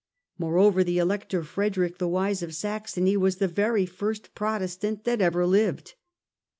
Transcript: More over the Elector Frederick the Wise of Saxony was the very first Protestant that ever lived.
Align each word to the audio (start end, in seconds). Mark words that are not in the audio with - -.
More 0.39 0.57
over 0.57 0.83
the 0.83 0.97
Elector 0.97 1.43
Frederick 1.43 1.99
the 1.99 2.07
Wise 2.07 2.41
of 2.41 2.55
Saxony 2.55 3.15
was 3.15 3.35
the 3.35 3.47
very 3.47 3.85
first 3.85 4.33
Protestant 4.33 5.03
that 5.03 5.21
ever 5.21 5.45
lived. 5.45 5.93